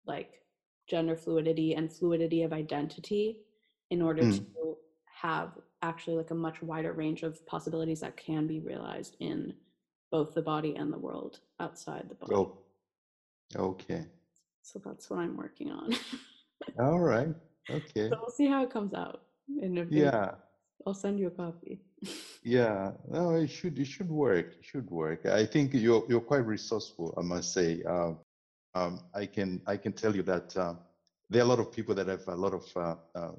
[0.08, 0.42] like
[0.88, 3.40] gender fluidity and fluidity of identity
[3.90, 4.38] in order Mm.
[4.54, 4.78] to
[5.22, 9.54] have actually like a much wider range of possibilities that can be realized in
[10.12, 12.36] both the body and the world outside the body.
[12.36, 12.58] Oh,
[13.56, 14.06] okay.
[14.62, 15.94] So that's what I'm working on.
[16.80, 17.34] All right.
[17.70, 18.10] Okay.
[18.10, 19.22] so we'll see how it comes out.
[19.62, 20.36] And if it- Yeah.
[20.86, 21.82] I'll send you a copy.
[22.44, 22.92] Yeah.
[23.10, 24.54] No, it should it should work.
[24.60, 25.26] It should work.
[25.26, 27.82] I think you're you're quite resourceful, I must say.
[27.84, 28.20] Um,
[28.76, 30.76] um, I can I can tell you that uh,
[31.30, 33.32] there are a lot of people that have a lot of uh, uh,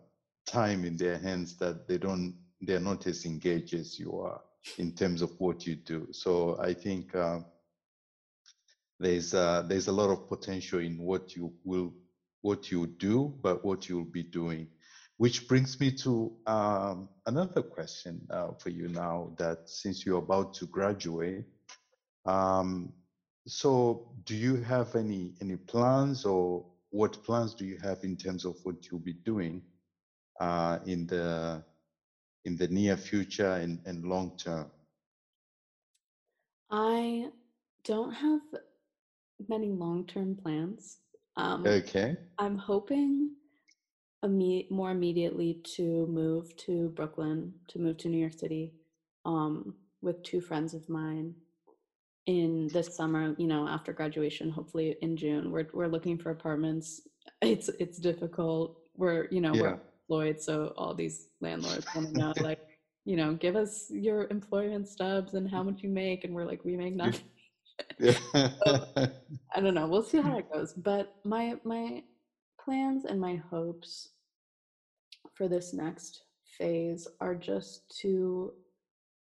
[0.47, 4.41] time in their hands that they don't they're not as engaged as you are
[4.79, 6.09] in terms of what you do.
[6.13, 7.41] So I think uh,
[8.99, 11.95] there's uh, there's a lot of potential in what you will
[12.43, 14.69] what you do, but what you'll be doing.
[15.19, 19.31] Which brings me to um, another question uh, for you now.
[19.39, 21.45] That since you're about to graduate,
[22.27, 22.93] um,
[23.47, 28.45] so do you have any any plans or what plans do you have in terms
[28.45, 29.63] of what you'll be doing
[30.41, 31.65] uh, in the
[32.45, 34.71] in the near future and, and long term?
[36.71, 37.29] I
[37.85, 38.41] don't have
[39.49, 40.99] many long-term plans.
[41.37, 42.17] Um, Okay.
[42.39, 43.33] I'm hoping
[44.25, 48.73] imme- more immediately to move to Brooklyn, to move to New York City,
[49.25, 51.35] um, with two friends of mine
[52.27, 53.35] in this summer.
[53.39, 55.51] You know, after graduation, hopefully in June.
[55.51, 57.03] We're we're looking for apartments.
[57.43, 58.79] It's it's difficult.
[58.97, 59.79] We're you know we're Yeah.
[60.09, 62.61] employed, so all these landlords want to know like
[63.05, 66.65] you know give us your employment stubs and how much you make, and we're like
[66.65, 67.23] we make nothing.
[67.99, 68.19] Yeah.
[68.35, 69.87] I don't know.
[69.87, 70.39] We'll see how hmm.
[70.39, 70.73] it goes.
[70.73, 72.03] But my my
[72.59, 74.11] plans and my hopes
[75.35, 76.23] for this next
[76.59, 78.53] phase are just to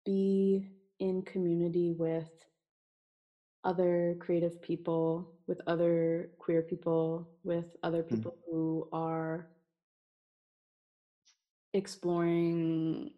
[0.05, 0.67] be
[0.99, 2.29] in community with
[3.63, 8.15] other creative people, with other queer people, with other hmm.
[8.15, 9.47] people who are
[11.73, 13.11] exploring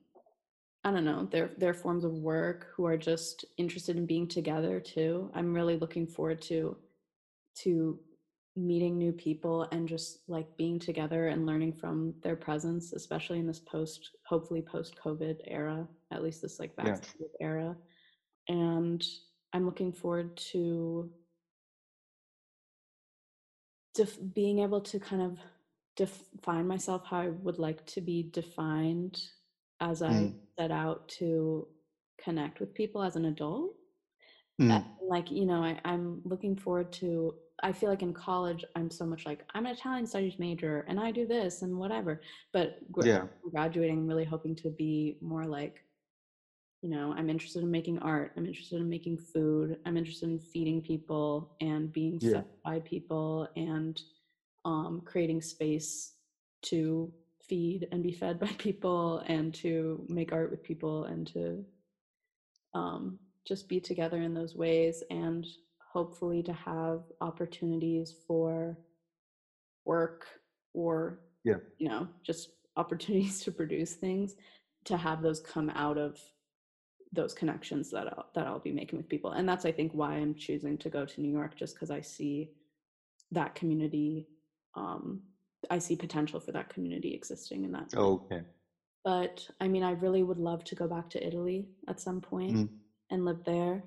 [0.85, 4.81] I don't know, their their forms of work who are just interested in being together
[4.81, 5.31] too.
[5.33, 6.75] I'm really looking forward to
[7.59, 7.99] to
[8.55, 13.47] meeting new people and just like being together and learning from their presence, especially in
[13.47, 16.99] this post hopefully post COVID era, at least this like Yeah.
[17.39, 17.77] era.
[18.49, 19.03] And
[19.53, 21.11] I'm looking forward to
[23.93, 25.39] def- being able to kind of
[25.95, 29.21] define myself how I would like to be defined
[29.79, 30.33] as I Mm.
[30.59, 31.67] set out to
[32.17, 33.75] connect with people as an adult.
[34.59, 38.89] Mm, Like, you know, I, I'm looking forward to, I feel like in college, I'm
[38.89, 42.21] so much like, I'm an Italian studies major and I do this and whatever.
[42.53, 43.27] But gra- Yeah.
[43.51, 45.83] graduating, really hoping to be more like,
[46.83, 48.33] you know, I'm interested in making art.
[48.37, 49.77] I'm interested in making food.
[49.85, 52.31] I'm interested in feeding people and being Yeah.
[52.31, 54.01] fed by people and
[54.65, 56.13] um, creating space
[56.63, 61.65] to feed and be fed by people and to make art with people and to
[62.73, 65.47] um, just be together in those ways and
[65.93, 68.79] hopefully to have opportunities for
[69.85, 70.25] work
[70.73, 71.57] or Yeah.
[71.79, 74.35] you know just opportunities to produce things
[74.85, 76.17] to have those come out of
[77.13, 80.15] those connections that I'll, that I'll be making with people and that's i think why
[80.15, 82.49] i'm choosing to go to new york just because i see
[83.31, 84.27] that community
[84.75, 85.21] um,
[85.71, 88.03] i see potential for that community existing in that way.
[88.03, 88.43] Okay.
[89.05, 92.55] but i mean i really would love to go back to italy at some point
[92.55, 92.69] Mm.
[93.11, 93.85] and live there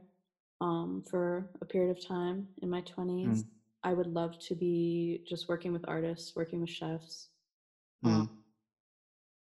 [0.60, 3.46] um, for a period of time in my 20s Mm.
[3.84, 7.28] i would love to be just working with artists working with chefs
[8.04, 8.10] Mm.
[8.20, 8.28] um,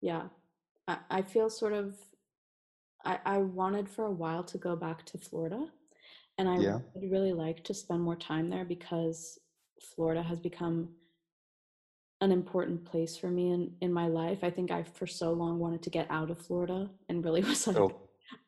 [0.00, 0.28] yeah
[0.88, 1.94] I, I feel sort of
[3.04, 5.66] I, I wanted for a while to go back to florida
[6.38, 6.78] and i Yeah.
[6.94, 9.38] would really like to spend more time there because
[9.94, 10.88] florida has become
[12.20, 15.58] an important place for me in, in my life i think i for so long
[15.58, 17.92] wanted to get out of florida and really was like Oh,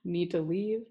[0.05, 0.83] need to leave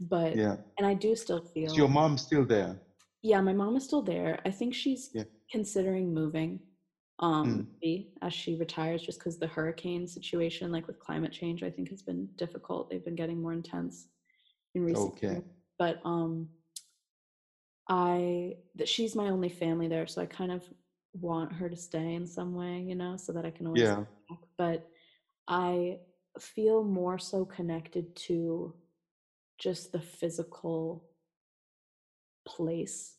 [0.00, 0.56] but yeah.
[0.78, 2.76] and i do still feel Is your mom's still there?
[3.22, 5.24] yeah my mom is still there i think she's Yeah.
[5.50, 6.58] considering moving
[7.22, 11.70] um maybe as she retires just because the hurricane situation like with climate change i
[11.70, 14.08] think has been difficult they've been getting more intense
[14.74, 15.36] in recent Okay.
[15.36, 15.42] years
[15.78, 16.48] but um
[17.88, 20.64] i that she's my only family there so i kind of
[21.14, 24.04] want her to stay in some way you know so that i can always Yeah.
[24.28, 24.48] come back.
[24.56, 24.82] but
[25.48, 25.96] i
[26.40, 28.74] feel more so connected to
[29.58, 31.04] just the physical
[32.44, 33.18] place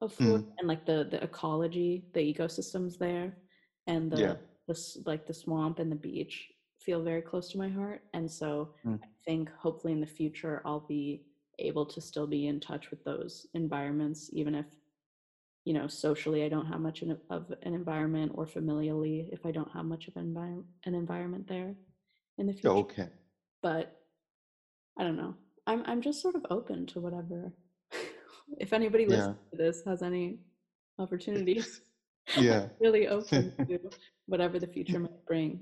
[0.00, 0.40] of Mm.
[0.58, 3.36] And like the the ecology, the ecosystems there,
[3.86, 4.34] and the Yeah.
[4.68, 4.74] the
[5.06, 8.02] like the swamp and the beach feel very close to my heart.
[8.14, 9.00] And so Mm.
[9.04, 11.22] I think hopefully in the future I'll be
[11.58, 14.66] able to still be in touch with those environments, even if
[15.64, 17.20] you know socially I don't have much of
[17.62, 20.36] an environment or familially if I don't have much of an,
[20.84, 21.76] an environment there.
[22.38, 22.82] in the future.
[22.82, 23.10] okay.
[23.62, 23.92] But
[24.96, 25.36] I don't know.
[25.66, 27.54] I'm I'm just sort of open to whatever.
[28.58, 29.16] If anybody Yeah.
[29.16, 30.38] listening to this has any
[30.98, 31.80] opportunities,
[32.38, 32.66] Yeah.
[32.80, 33.78] really open to
[34.26, 35.60] whatever the future might bring.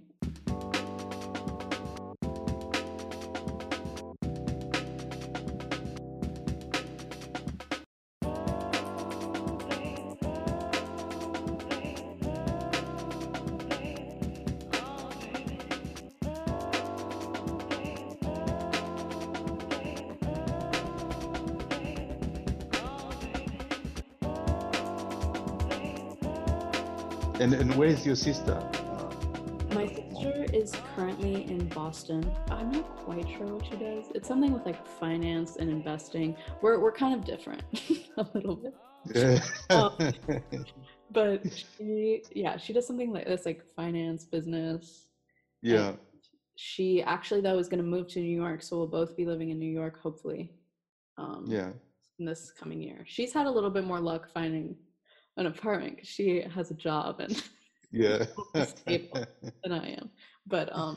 [27.79, 28.61] And where's your sister?
[29.73, 32.29] My sister is currently in Boston.
[32.51, 34.07] I'm not quite sure what she does.
[34.17, 36.35] It's something with like finance and investing.
[36.61, 37.63] We're we're kind of different
[38.17, 39.41] a little bit.
[39.71, 39.97] Oh.
[41.13, 45.07] But she yeah, she does something like this like finance, business.
[45.63, 45.93] yeah.
[46.57, 49.51] She actually though is going to move to New York, so we'll both be living
[49.51, 50.51] in New York hopefully.
[51.17, 51.71] Um Yeah.
[52.19, 53.05] in this coming year.
[53.07, 54.75] She's had a little bit more luck finding
[55.37, 57.41] an apartment cuz she has a job and
[57.91, 58.27] Yeah.
[58.65, 59.25] stable.
[59.63, 60.11] than I am.
[60.47, 60.97] But um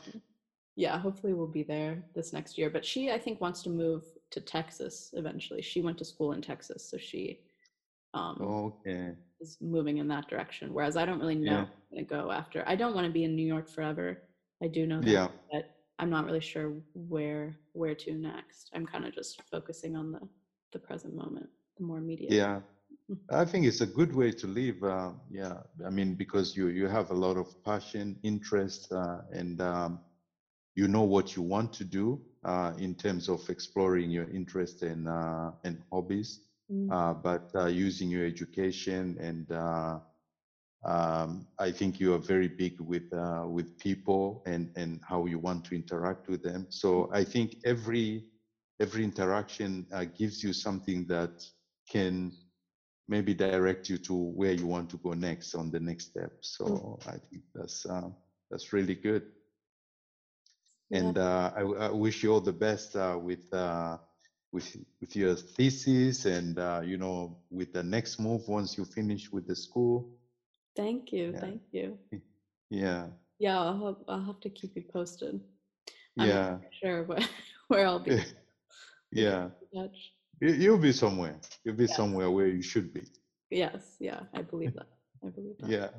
[0.76, 2.70] yeah, hopefully we'll be there this next year.
[2.70, 5.62] But she I think wants to move to Texas eventually.
[5.62, 7.40] She went to school in Texas, so she
[8.14, 9.12] um okay.
[9.40, 10.72] is moving in that direction.
[10.72, 11.60] Whereas I don't really know Yeah.
[11.60, 12.62] I'm gonna go after.
[12.66, 14.22] I don't want to be in New York forever.
[14.62, 15.28] I do know that, Yeah.
[15.50, 15.64] but
[15.98, 18.70] I'm not really sure where where to next.
[18.74, 20.20] I'm kind of just focusing on the
[20.72, 22.32] the present moment, the more immediate.
[22.32, 22.60] Yeah.
[23.30, 24.82] I think it's a good way to live.
[24.82, 25.60] Uh, yeah.
[25.84, 30.00] I mean, because you you have a lot of passion, interest, uh, and um,
[30.74, 35.08] you know what you want to do uh, in terms of exploring your interest and
[35.08, 36.40] uh, and hobbies.
[36.70, 39.98] Mm, uh, but uh, using your education and uh,
[40.84, 45.38] um, I think you are very big with uh, with people and and how you
[45.38, 46.66] want to interact with them.
[46.70, 48.24] So I think every
[48.80, 51.30] every interaction uh, gives you something that
[51.88, 52.32] can
[53.08, 56.30] maybe direct you to where you want to go next on the next step.
[56.40, 58.08] So I think that's uh,
[58.50, 59.22] that's really good.
[60.92, 63.96] And uh, I, I wish you all the best uh, with uh,
[64.52, 69.32] with with your thesis and uh, you know with the next move once you finish
[69.32, 70.06] with the school.
[70.76, 71.32] Thank you.
[71.32, 71.40] Yeah.
[71.40, 71.98] Thank you.
[72.70, 75.40] Yeah, Yeah, I'll have, I'll have to keep you posted.
[76.18, 77.18] I'm yeah, sure where,
[77.68, 78.20] where I'll be.
[79.12, 79.48] yeah.
[80.42, 81.40] You, you'll be somewhere.
[81.64, 83.04] You'll be somewhere where you should be.
[83.50, 84.88] Yes, yeah, I believe that.
[85.24, 85.74] I believe that.
[85.74, 85.90] Yeah.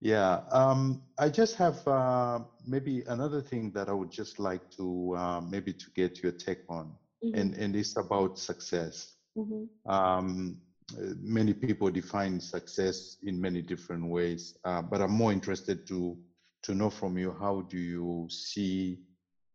[0.00, 0.40] Yeah.
[0.50, 5.40] Um, I just have uh, maybe another thing that I would just like to uh,
[5.40, 6.96] maybe to get your take on,
[7.34, 9.14] and and it's about success.
[9.36, 10.56] hmm um,
[10.98, 16.16] uh, many people define success in many different ways, uh, but I'm more interested to
[16.62, 18.98] to know from you how do you see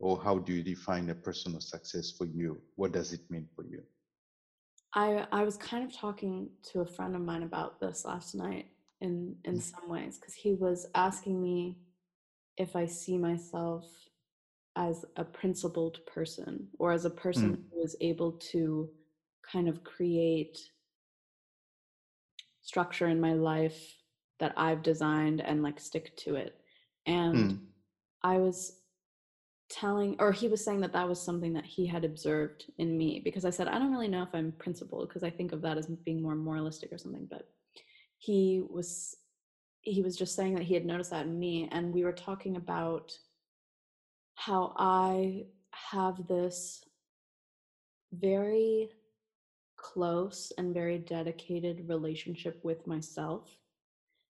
[0.03, 2.61] or how do you define a personal success for you?
[2.75, 3.81] What does it mean for you?
[4.93, 8.67] I I was kind of talking to a friend of mine about this last night
[8.99, 9.61] in in Mm.
[9.71, 11.77] some ways because he was asking me
[12.57, 13.85] if I see myself
[14.75, 17.63] as a principled person or as a person Mm.
[17.71, 18.89] who is able to
[19.51, 20.57] kind of create
[22.61, 23.97] structure in my life
[24.39, 26.53] that I've designed and like stick to it.
[27.05, 27.57] And Mm.
[28.23, 28.82] I was
[29.73, 33.21] telling, or he was saying that that was something that he had observed in me
[33.23, 35.77] because I said, I don't really know if I'm principled because I think of that
[35.77, 37.27] as being more moralistic or something.
[37.29, 37.49] But
[38.17, 39.17] he was,
[39.81, 41.69] he was just saying that he had noticed that in me.
[41.71, 43.11] And we were talking about
[44.35, 46.83] how I have this
[48.13, 48.89] very
[49.75, 53.49] close and very dedicated relationship with myself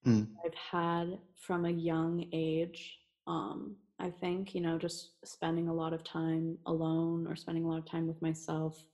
[0.06, 0.28] Mm.
[0.46, 3.00] I've had from a young age.
[3.28, 7.68] Um, I think, you know, just spending a lot of time alone or spending a
[7.68, 8.88] lot of time with myself,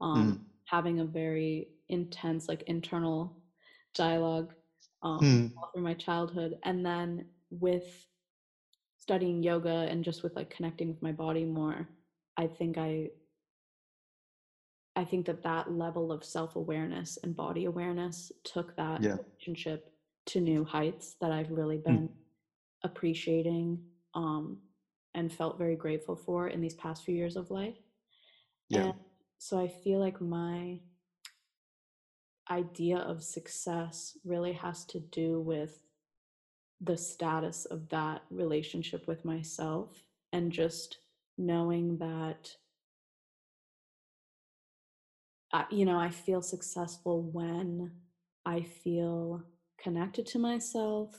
[0.00, 3.34] um, having a very intense, like internal
[3.94, 4.52] dialogue
[5.02, 5.48] um, Mm.
[5.56, 6.54] all through my childhood.
[6.64, 7.86] And then with
[8.98, 11.88] studying yoga and just with like connecting with my body more,
[12.36, 13.10] I think I
[14.94, 19.18] I think that that level of self-awareness and body awareness took that Yeah.
[19.38, 19.80] relationship
[20.26, 21.96] to new heights that I've really Mm.
[21.96, 22.08] been
[22.84, 23.80] appreciating
[24.16, 24.58] um,
[25.14, 27.78] and felt very grateful for in these past few years of life.
[28.68, 28.84] Yeah.
[28.84, 28.94] And
[29.38, 30.80] so I feel like my
[32.50, 35.80] idea of success really has to do with
[36.80, 40.02] the status of that relationship with myself
[40.32, 40.98] and just
[41.38, 42.56] knowing that
[45.52, 47.92] I, you know i feel successful when
[48.44, 49.42] i feel
[49.78, 51.10] connected to myself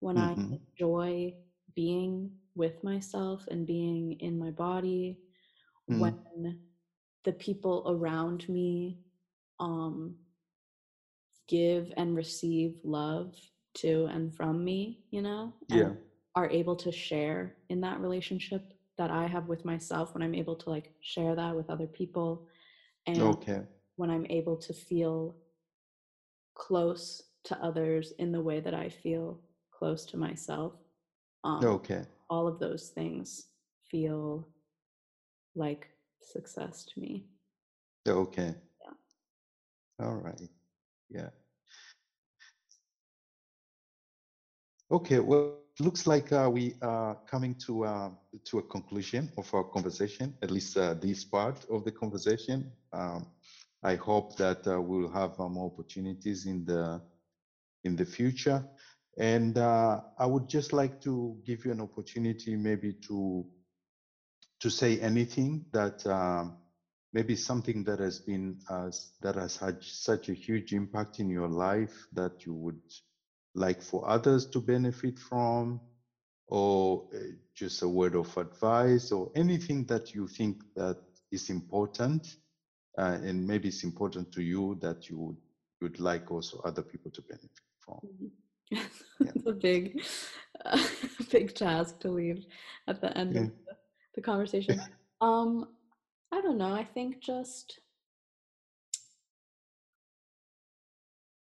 [0.00, 0.52] when Mhm.
[0.52, 1.34] i enjoy
[1.74, 5.18] being with myself and being in my body
[5.90, 5.98] Mm.
[6.00, 6.58] when
[7.24, 8.98] the people around me
[9.60, 10.16] um
[11.48, 13.34] give and receive love
[13.74, 15.92] to and from me, you know, Yeah.
[16.34, 20.56] are able to share in that relationship that I have with myself when I'm able
[20.56, 22.46] to like share that with other people
[23.06, 23.62] and Okay.
[23.96, 25.36] when I'm able to feel
[26.54, 29.40] close to others in the way that I feel
[29.70, 30.74] close to myself.
[31.44, 32.04] Um, Okay.
[32.28, 33.46] All of those things
[33.90, 34.48] feel
[35.54, 35.88] like
[36.20, 37.26] success to me.
[38.08, 38.54] Okay.
[38.84, 40.06] Yeah.
[40.06, 40.40] All right.
[41.10, 41.30] Yeah.
[44.90, 45.18] Okay.
[45.18, 48.10] Well, looks like uh, we are coming to uh,
[48.44, 50.34] to a conclusion of our conversation.
[50.42, 52.70] At least uh, this part of the conversation.
[52.92, 53.26] Um,
[53.82, 57.00] I hope that uh, we'll have uh, more opportunities in the
[57.84, 58.64] in the future.
[59.18, 63.46] And uh, I would just like to give you an opportunity, maybe to
[64.60, 66.54] to say anything that um,
[67.12, 68.90] maybe something that has been uh,
[69.20, 72.80] that has had such a huge impact in your life that you would
[73.54, 75.80] like for others to benefit from
[76.48, 77.18] or uh,
[77.54, 80.96] just a word of advice or anything that you think that
[81.32, 82.26] is important
[82.98, 85.38] uh, and maybe it's important to you that you would,
[85.82, 87.50] would like also other people to benefit
[87.80, 88.30] from Mhm.
[88.30, 88.45] Yeah.
[88.70, 90.00] It's a big,
[90.64, 90.78] uh,
[91.30, 92.44] big task to leave
[92.88, 93.42] at the end Yeah.
[93.42, 93.74] of the,
[94.16, 94.74] the conversation.
[95.20, 95.66] Um,
[96.32, 96.72] I don't know.
[96.72, 97.80] I think just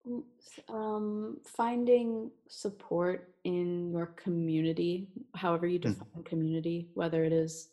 [0.08, 0.22] mm,
[0.68, 5.96] um, finding support in your community, however you Mm.
[5.98, 7.68] define community, whether it is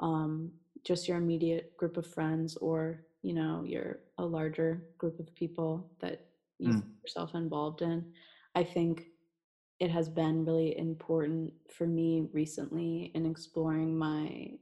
[0.00, 0.52] um,
[0.84, 5.86] just your immediate group of friends or you know you're a larger group of people
[6.00, 6.20] that
[6.58, 6.82] you Mm.
[7.02, 8.04] yourself involved in.
[8.56, 9.04] I think
[9.80, 14.52] it has been really important for me recently in exploring my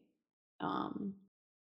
[0.60, 1.14] um,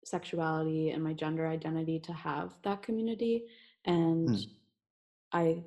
[0.04, 3.44] sexuality and my gender identity to have that community.
[3.86, 4.46] And Mm.
[5.32, 5.64] I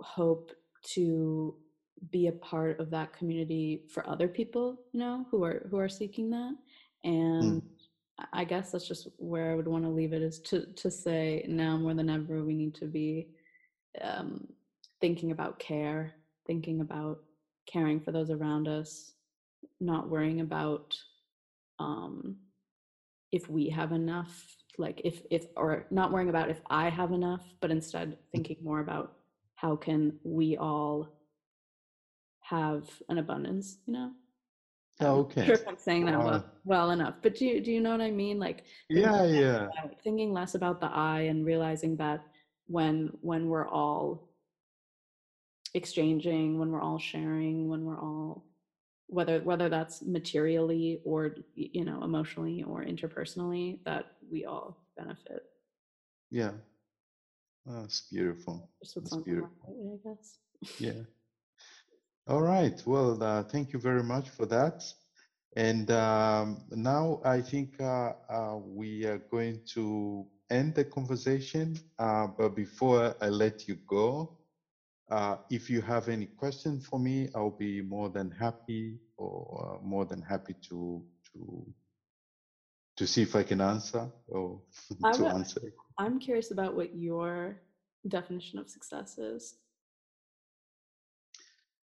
[0.00, 0.52] hope
[0.94, 1.56] to
[2.10, 5.88] be a part of that community for other people, you know, who are who are
[5.88, 6.54] seeking that.
[7.04, 7.62] And Mm.
[8.18, 10.90] I I guess that's just where I would want to leave it is to to
[10.90, 13.28] say now more than ever we need to be
[14.02, 14.48] um,
[15.00, 16.14] thinking about care,
[16.46, 17.18] thinking about
[17.66, 19.12] caring for those around us,
[19.80, 20.96] not worrying about
[21.78, 22.36] um,
[23.32, 27.44] if we have enough, like if if or not worrying about if I have enough,
[27.60, 29.16] but instead thinking more about
[29.56, 31.08] how can we all
[32.40, 34.12] have an abundance, you know?
[35.00, 35.44] I'm Okay.
[35.44, 38.00] sure if I'm saying that well well enough, but do you, do you know what
[38.00, 38.38] I mean?
[38.38, 39.68] Like Yeah, yeah.
[39.78, 42.24] about, thinking less about the I and realizing that
[42.66, 44.27] when when we're all
[45.74, 48.44] exchanging, when we're all sharing, when we're all
[49.10, 55.42] whether whether that's materially or you know emotionally or interpersonally, that we all benefit.
[56.30, 56.52] Yeah.
[57.64, 58.70] That's beautiful.
[58.80, 60.00] That's on my mind beautiful.
[60.04, 60.38] I guess.
[60.78, 61.02] Yeah.
[62.26, 62.82] All right.
[62.86, 64.84] Well, uh, thank you very much for that.
[65.56, 71.78] And um, now I think uh, uh, we are going to end the conversation.
[71.98, 74.37] Uh, but before I let you go,
[75.10, 79.78] uh, if you have any questions for me, I'll be more than happy or uh,
[79.82, 81.74] more than happy to to
[82.96, 84.60] to see if I can answer or
[85.14, 85.60] to answer.
[85.98, 87.58] I'm curious about what your
[88.06, 89.54] definition of success is.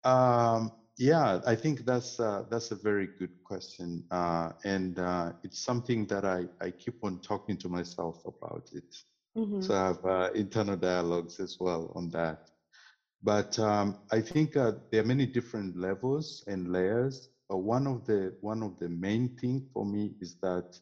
[0.03, 5.59] Um, yeah, I think that's uh, that's a very good question, uh, and uh, it's
[5.63, 8.86] something that I I keep on talking to myself about it.
[9.36, 12.39] hmm So I have uh, internal dialogues as well on that.
[13.24, 17.30] But um, I think uh, there are many different levels and layers.
[17.49, 20.80] But one of the one of the main thing for me is that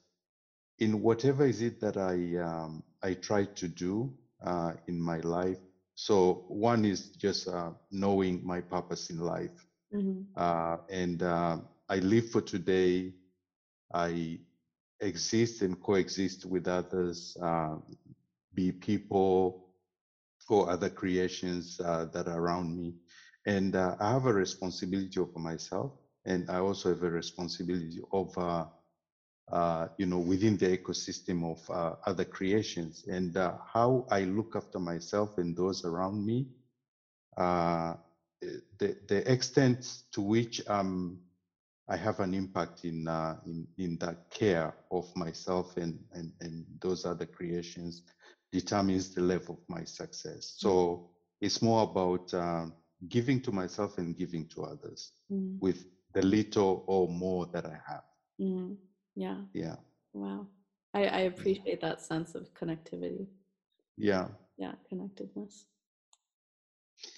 [0.80, 4.14] in whatever is it that I um, I try to do
[4.44, 5.60] uh, in my life.
[5.96, 11.98] So one is just uh, knowing my purpose in life hmm uh, and um, I
[12.00, 13.14] live for today.
[13.94, 14.40] I
[15.02, 17.76] exist and coexist with others, uh,
[18.54, 19.65] be people
[20.50, 22.96] or other creations uh, that are around me,
[23.46, 25.94] and uh, I have a responsibility over myself,
[26.26, 28.68] and I also have a responsibility over.
[29.52, 34.56] Uh, you know, within the ecosystem of uh, other creations, and uh, how I look
[34.56, 36.48] after myself and those around me,
[37.38, 37.94] uh,
[38.80, 41.20] the the extent to which I'm
[41.90, 46.66] I have an impact in uh, in in the care of myself and and and
[46.82, 48.02] those other creations
[48.56, 50.56] determines the level of my success.
[50.58, 51.02] So
[51.42, 52.74] it's more about um,
[53.10, 55.84] giving to myself and giving to others hmm with
[56.14, 58.04] the little or more that I have.
[58.40, 58.78] Mhm.
[59.16, 59.46] Yeah.
[59.54, 59.76] Yeah,
[60.14, 60.50] Wow.
[60.94, 63.28] I, I appreciate that sense of connectivity.
[63.98, 64.28] yeah.
[64.58, 65.68] Yeah, connectedness.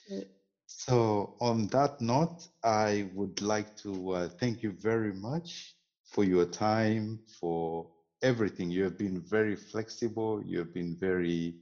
[0.07, 0.27] Great.
[0.67, 5.75] So on that note, I would like to uh, thank you very much
[6.05, 7.85] for your time, for
[8.21, 8.69] everything.
[8.71, 10.41] You have been very flexible.
[10.43, 11.55] You have been very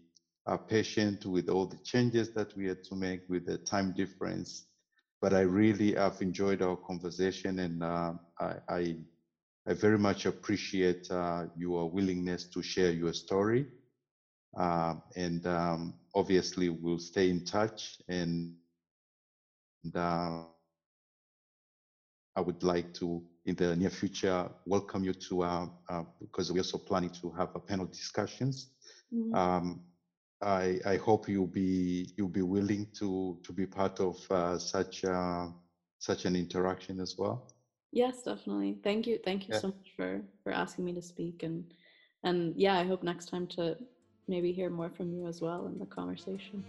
[0.48, 4.66] uh, patient with all the changes that we had to make with the time difference.
[5.22, 8.96] But I really have enjoyed our conversation, and uh, I, I
[9.68, 13.68] I very much appreciate uh, your willingness to share your story.
[14.58, 18.54] Um, and um, obviously, we'll stay in touch and
[19.84, 20.44] and uh,
[22.36, 26.60] I would like to, in the near future, welcome you to, uh, uh, because we're
[26.60, 28.68] also planning to have a panel discussions.
[29.12, 29.38] Mhm.
[29.38, 29.82] Um,
[30.42, 35.04] I, I hope you'll be you'll be willing to to be part of uh, such
[35.06, 35.48] uh,
[36.00, 37.44] such an interaction as well.
[37.92, 38.78] Yes, definitely.
[38.84, 39.18] Thank you.
[39.24, 39.60] Thank you Yeah.
[39.60, 41.66] so much for for asking me to speak and
[42.24, 43.78] and yeah, I hope next time to
[44.28, 46.66] maybe hear more from you as well in the conversation.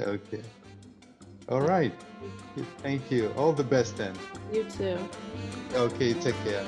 [0.00, 0.42] Okay.
[1.48, 1.92] All right.
[2.82, 3.32] Thank you.
[3.36, 4.14] All the best then.
[4.52, 4.98] You too.
[5.74, 6.12] Okay.
[6.14, 6.66] Take care.